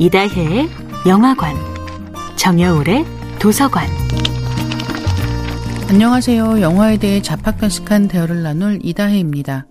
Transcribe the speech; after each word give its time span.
이다혜의 0.00 0.68
영화관, 1.08 1.56
정여울의 2.36 3.04
도서관. 3.40 3.88
안녕하세요. 5.88 6.60
영화에 6.60 6.98
대해 6.98 7.20
자팍다식한 7.20 8.06
대화를 8.06 8.44
나눌 8.44 8.78
이다혜입니다. 8.80 9.66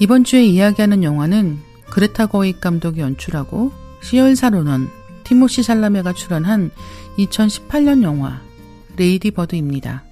이번 0.00 0.24
주에 0.24 0.42
이야기하는 0.44 1.04
영화는 1.04 1.58
그레타 1.90 2.26
거익 2.26 2.60
감독이 2.60 3.00
연출하고 3.00 3.70
시열사 4.02 4.50
로넌, 4.50 4.88
티모시 5.22 5.62
살라메가 5.62 6.12
출연한 6.12 6.72
2018년 7.16 8.02
영화 8.02 8.40
레이디 8.96 9.30
버드입니다. 9.30 10.02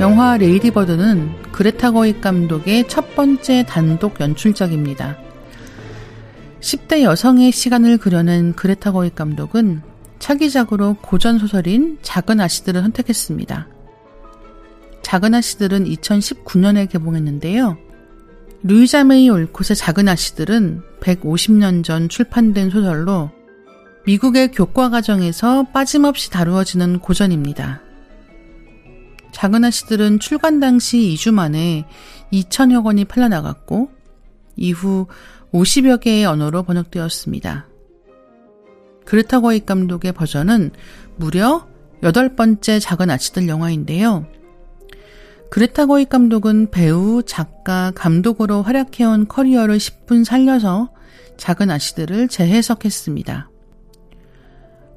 영화 0.00 0.38
레이디 0.38 0.70
버드는 0.70 1.52
그레타 1.52 1.90
거윅 1.90 2.22
감독의 2.22 2.88
첫 2.88 3.14
번째 3.14 3.66
단독 3.68 4.18
연출작입니다. 4.18 5.18
10대 6.60 7.02
여성의 7.02 7.52
시간을 7.52 7.98
그려낸 7.98 8.54
그레타 8.54 8.92
거윅 8.92 9.14
감독은 9.14 9.82
차기작으로 10.18 10.96
고전 11.02 11.38
소설인 11.38 11.98
작은 12.00 12.40
아씨들을 12.40 12.80
선택했습니다. 12.80 13.68
작은 15.02 15.34
아씨들은 15.34 15.84
2019년에 15.84 16.88
개봉했는데요. 16.88 17.76
루이자 18.62 19.04
메이 19.04 19.28
올콧의 19.28 19.76
작은 19.76 20.08
아씨들은 20.08 20.80
150년 21.02 21.84
전 21.84 22.08
출판된 22.08 22.70
소설로 22.70 23.30
미국의 24.06 24.52
교과 24.52 24.88
과정에서 24.88 25.64
빠짐없이 25.74 26.30
다루어지는 26.30 27.00
고전입니다. 27.00 27.82
작은 29.32 29.64
아씨들은 29.64 30.18
출간 30.18 30.60
당시 30.60 30.98
2주 31.14 31.32
만에 31.32 31.86
2천여 32.32 32.82
권이 32.82 33.06
팔려나갔고 33.06 33.90
이후 34.56 35.06
50여 35.52 36.00
개의 36.00 36.24
언어로 36.26 36.62
번역되었습니다. 36.62 37.66
그레타 39.04 39.40
거익 39.40 39.66
감독의 39.66 40.12
버전은 40.12 40.70
무려 41.16 41.66
여덟 42.02 42.34
번째 42.36 42.78
작은 42.78 43.10
아씨들 43.10 43.48
영화인데요. 43.48 44.26
그레타 45.50 45.86
거익 45.86 46.08
감독은 46.08 46.70
배우, 46.70 47.22
작가, 47.24 47.90
감독으로 47.94 48.62
활약해온 48.62 49.26
커리어를 49.26 49.78
10분 49.78 50.24
살려서 50.24 50.90
작은 51.36 51.70
아씨들을 51.70 52.28
재해석했습니다. 52.28 53.50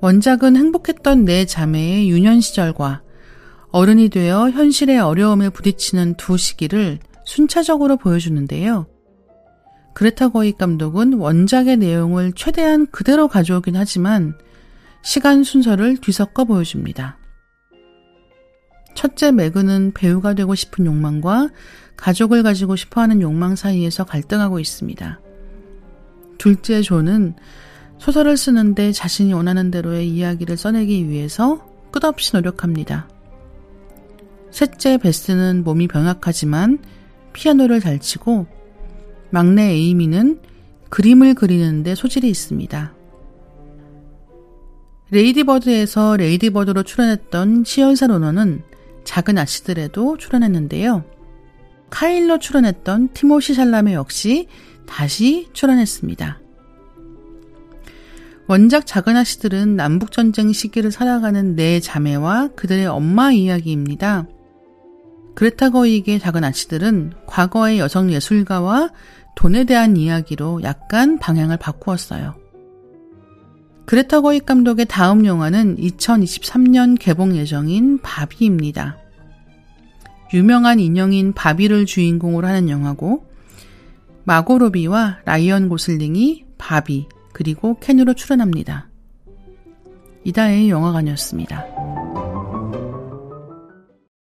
원작은 0.02 0.58
행복했던 0.58 1.26
네 1.26 1.46
자매의 1.46 2.10
유년 2.10 2.42
시절과 2.42 3.02
어른이 3.74 4.10
되어 4.10 4.52
현실의 4.52 5.00
어려움에 5.00 5.50
부딪히는 5.50 6.14
두 6.14 6.38
시기를 6.38 7.00
순차적으로 7.26 7.98
보여주는데요. 7.98 8.86
그레타 9.96 10.30
거익 10.30 10.60
감독은 10.60 11.14
원작의 11.14 11.78
내용을 11.78 12.34
최대한 12.36 12.86
그대로 12.92 13.28
가져오긴 13.28 13.76
하지만 13.76 14.38
시간 15.02 15.44
순서를 15.44 15.98
뒤섞어 15.98 16.46
보여줍니다. 16.46 17.18
첫째 18.94 19.32
매그는 19.32 19.94
배우가 19.96 20.36
되고 20.36 20.54
싶은 20.54 20.86
욕망과 20.86 21.50
가족을 21.98 22.44
가지고 22.44 22.76
싶어 22.76 23.02
하는 23.02 23.22
욕망 23.22 23.56
사이에서 23.56 24.04
갈등하고 24.04 24.60
있습니다. 24.60 25.20
둘째 26.38 26.84
조는 26.84 27.34
소설을 27.98 28.38
쓰는데 28.38 28.92
자신이 28.92 29.34
원하는 29.34 29.72
대로의 29.72 30.10
이야기를 30.10 30.58
써내기 30.58 31.10
위해서 31.10 31.68
끝없이 31.92 32.36
노력합니다. 32.36 33.08
셋째 34.54 35.00
베스는 35.00 35.64
몸이 35.64 35.88
병약하지만 35.88 36.78
피아노를 37.34 37.80
잘 37.80 37.98
치고 37.98 38.46
막내 39.32 39.72
에이미는 39.72 40.40
그림을 40.90 41.34
그리는데 41.34 41.96
소질이 41.96 42.30
있습니다. 42.30 42.94
레이디버드에서 45.10 46.18
레이디버드로 46.18 46.84
출연했던 46.84 47.64
시얼샤 47.66 48.06
로넌은 48.06 48.62
작은 49.04 49.40
아씨들에도 49.40 50.18
출연했는데요. 50.18 51.04
카일로 51.90 52.38
출연했던 52.38 53.10
티모시 53.14 53.56
살라메 53.56 53.96
역시 53.96 54.48
다시 54.86 55.50
출연했습니다. 55.54 56.40
원작 58.48 58.86
작은 58.86 59.16
아씨들은 59.18 59.76
남북전쟁 59.76 60.54
시기를 60.54 60.92
살아가는 60.92 61.56
네 61.56 61.80
자매와 61.80 62.50
그들의 62.56 62.86
엄마 62.86 63.32
이야기입니다. 63.32 64.28
그레타 65.36 65.72
거익의 65.72 66.20
작은 66.20 66.44
아씨들은 66.44 67.14
과거의 67.26 67.80
여성 67.80 68.12
예술가와 68.12 68.92
돈에 69.36 69.64
대한 69.64 69.98
이야기로 69.98 70.62
약간 70.64 71.18
방향을 71.18 71.58
바꾸었어요. 71.58 72.36
그레타 73.86 74.22
거익 74.22 74.46
감독의 74.46 74.86
다음 74.86 75.26
영화는 75.26 75.78
2023년 75.78 76.98
개봉 77.00 77.36
예정인 77.36 78.00
바비입니다. 78.02 78.98
유명한 80.34 80.80
인형인 80.80 81.34
바비를 81.34 81.86
주인공으로 81.86 82.48
하는 82.48 82.70
영화고 82.70 83.26
마고로비와 84.24 85.20
라이언 85.26 85.70
고슬링이 85.70 86.46
바비 86.58 87.08
그리고 87.34 87.76
켄으로 87.80 88.14
출연합니다. 88.14 88.90
이다의 90.24 90.70
영화관이었습니다. 90.70 91.73